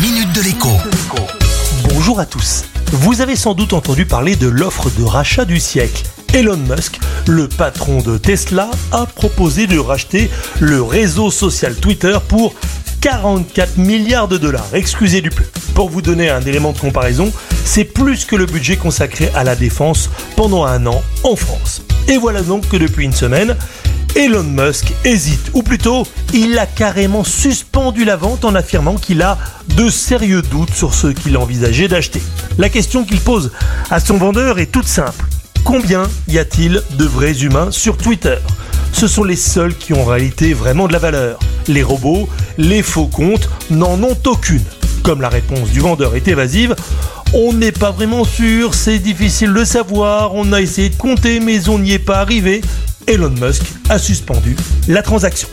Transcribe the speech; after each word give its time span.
minute 0.00 0.32
de 0.32 0.42
l'écho. 0.42 0.68
Bonjour 1.88 2.20
à 2.20 2.26
tous. 2.26 2.64
Vous 2.92 3.20
avez 3.20 3.34
sans 3.34 3.54
doute 3.54 3.72
entendu 3.72 4.06
parler 4.06 4.36
de 4.36 4.46
l'offre 4.46 4.90
de 4.90 5.02
rachat 5.02 5.44
du 5.44 5.58
siècle. 5.58 6.04
Elon 6.32 6.56
Musk, 6.56 7.00
le 7.26 7.48
patron 7.48 8.00
de 8.00 8.16
Tesla, 8.16 8.70
a 8.92 9.06
proposé 9.06 9.66
de 9.66 9.78
racheter 9.78 10.30
le 10.60 10.82
réseau 10.82 11.32
social 11.32 11.74
Twitter 11.74 12.16
pour 12.28 12.54
44 13.00 13.78
milliards 13.78 14.28
de 14.28 14.38
dollars. 14.38 14.68
Excusez 14.72 15.20
du 15.20 15.30
peu. 15.30 15.44
Pour 15.74 15.90
vous 15.90 16.02
donner 16.02 16.30
un 16.30 16.42
élément 16.42 16.72
de 16.72 16.78
comparaison, 16.78 17.32
c'est 17.64 17.84
plus 17.84 18.24
que 18.24 18.36
le 18.36 18.46
budget 18.46 18.76
consacré 18.76 19.30
à 19.34 19.42
la 19.42 19.56
défense 19.56 20.10
pendant 20.36 20.64
un 20.64 20.86
an 20.86 21.02
en 21.24 21.34
France. 21.34 21.82
Et 22.06 22.18
voilà 22.18 22.42
donc 22.42 22.68
que 22.68 22.76
depuis 22.76 23.04
une 23.04 23.12
semaine, 23.12 23.56
Elon 24.16 24.44
Musk 24.44 24.92
hésite, 25.04 25.50
ou 25.54 25.62
plutôt, 25.62 26.06
il 26.32 26.58
a 26.58 26.66
carrément 26.66 27.24
suspendu 27.24 28.04
la 28.04 28.16
vente 28.16 28.44
en 28.44 28.54
affirmant 28.54 28.96
qu'il 28.96 29.22
a 29.22 29.38
de 29.76 29.88
sérieux 29.88 30.42
doutes 30.42 30.74
sur 30.74 30.94
ce 30.94 31.08
qu'il 31.08 31.36
envisageait 31.36 31.88
d'acheter. 31.88 32.22
La 32.58 32.68
question 32.68 33.04
qu'il 33.04 33.20
pose 33.20 33.52
à 33.90 34.00
son 34.00 34.16
vendeur 34.16 34.58
est 34.58 34.72
toute 34.72 34.88
simple. 34.88 35.24
Combien 35.64 36.04
y 36.28 36.38
a-t-il 36.38 36.82
de 36.98 37.04
vrais 37.04 37.42
humains 37.42 37.70
sur 37.70 37.96
Twitter? 37.96 38.36
Ce 38.92 39.06
sont 39.06 39.24
les 39.24 39.36
seuls 39.36 39.76
qui 39.76 39.92
ont 39.92 40.02
en 40.02 40.06
réalité 40.06 40.54
vraiment 40.54 40.88
de 40.88 40.92
la 40.92 40.98
valeur. 40.98 41.38
Les 41.68 41.82
robots, 41.82 42.28
les 42.56 42.82
faux 42.82 43.06
comptes 43.06 43.48
n'en 43.70 44.02
ont 44.02 44.16
aucune. 44.26 44.64
Comme 45.02 45.20
la 45.20 45.28
réponse 45.28 45.70
du 45.70 45.80
vendeur 45.80 46.16
est 46.16 46.26
évasive, 46.26 46.74
on 47.34 47.52
n'est 47.52 47.72
pas 47.72 47.90
vraiment 47.90 48.24
sûr, 48.24 48.74
c'est 48.74 48.98
difficile 48.98 49.52
de 49.52 49.64
savoir, 49.64 50.34
on 50.34 50.52
a 50.52 50.60
essayé 50.60 50.88
de 50.88 50.96
compter 50.96 51.40
mais 51.40 51.68
on 51.68 51.78
n'y 51.78 51.92
est 51.92 51.98
pas 51.98 52.18
arrivé. 52.18 52.62
Elon 53.08 53.32
Musk 53.40 53.62
a 53.88 53.98
suspendu 53.98 54.54
la 54.86 55.00
transaction. 55.00 55.48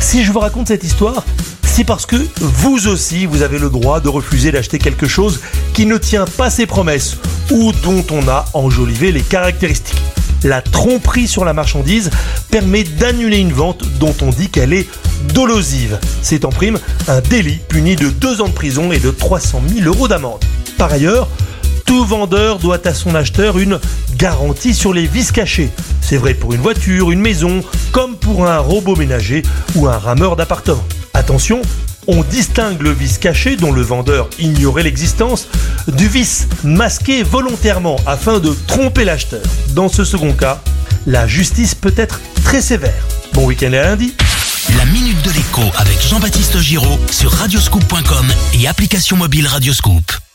Si 0.00 0.24
je 0.24 0.32
vous 0.32 0.38
raconte 0.38 0.68
cette 0.68 0.82
histoire, 0.82 1.24
c'est 1.62 1.84
parce 1.84 2.06
que 2.06 2.16
vous 2.40 2.88
aussi, 2.88 3.26
vous 3.26 3.42
avez 3.42 3.58
le 3.58 3.68
droit 3.68 4.00
de 4.00 4.08
refuser 4.08 4.50
d'acheter 4.50 4.78
quelque 4.78 5.06
chose 5.06 5.40
qui 5.74 5.84
ne 5.84 5.98
tient 5.98 6.24
pas 6.24 6.48
ses 6.48 6.64
promesses 6.64 7.18
ou 7.50 7.72
dont 7.82 8.04
on 8.10 8.26
a 8.28 8.46
enjolivé 8.54 9.12
les 9.12 9.20
caractéristiques. 9.20 10.00
La 10.42 10.62
tromperie 10.62 11.28
sur 11.28 11.44
la 11.44 11.52
marchandise 11.52 12.10
permet 12.50 12.84
d'annuler 12.84 13.38
une 13.38 13.52
vente 13.52 13.84
dont 13.98 14.14
on 14.22 14.30
dit 14.30 14.48
qu'elle 14.48 14.72
est 14.72 14.88
dolosive. 15.34 15.98
C'est 16.22 16.46
en 16.46 16.50
prime 16.50 16.78
un 17.08 17.20
délit 17.20 17.60
puni 17.68 17.96
de 17.96 18.08
2 18.08 18.40
ans 18.40 18.48
de 18.48 18.54
prison 18.54 18.90
et 18.90 19.00
de 19.00 19.10
300 19.10 19.60
000 19.68 19.86
euros 19.86 20.08
d'amende. 20.08 20.42
Par 20.78 20.90
ailleurs, 20.92 21.28
tout 21.84 22.06
vendeur 22.06 22.58
doit 22.58 22.86
à 22.86 22.94
son 22.94 23.14
acheteur 23.14 23.58
une 23.58 23.80
garantie 24.16 24.74
sur 24.74 24.94
les 24.94 25.06
vis 25.06 25.30
cachés. 25.30 25.70
C'est 26.08 26.18
vrai 26.18 26.34
pour 26.34 26.52
une 26.52 26.60
voiture, 26.60 27.10
une 27.10 27.20
maison, 27.20 27.64
comme 27.90 28.14
pour 28.14 28.46
un 28.46 28.58
robot 28.58 28.94
ménager 28.94 29.42
ou 29.74 29.88
un 29.88 29.98
rameur 29.98 30.36
d'appartement. 30.36 30.84
Attention, 31.14 31.60
on 32.06 32.22
distingue 32.22 32.80
le 32.80 32.92
vice 32.92 33.18
caché 33.18 33.56
dont 33.56 33.72
le 33.72 33.82
vendeur 33.82 34.30
ignorait 34.38 34.84
l'existence 34.84 35.48
du 35.88 36.06
vice 36.06 36.46
masqué 36.62 37.24
volontairement 37.24 37.96
afin 38.06 38.38
de 38.38 38.56
tromper 38.68 39.04
l'acheteur. 39.04 39.42
Dans 39.70 39.88
ce 39.88 40.04
second 40.04 40.32
cas, 40.32 40.62
la 41.08 41.26
justice 41.26 41.74
peut 41.74 41.94
être 41.96 42.20
très 42.44 42.62
sévère. 42.62 43.04
Bon 43.32 43.44
week-end 43.44 43.72
à 43.72 43.82
lundi. 43.82 44.14
La 44.78 44.84
minute 44.84 45.20
de 45.22 45.32
l'écho 45.32 45.62
avec 45.76 46.00
Jean-Baptiste 46.00 46.60
Giraud 46.60 47.00
sur 47.10 47.32
radioscoop.com 47.32 48.32
et 48.54 48.68
application 48.68 49.16
mobile 49.16 49.48
Radioscoop. 49.48 50.25